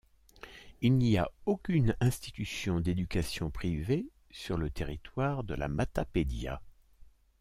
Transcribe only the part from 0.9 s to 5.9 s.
n'y a aucune institution d'éducation privée sur le territoire de La